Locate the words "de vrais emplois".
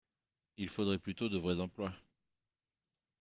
1.29-1.93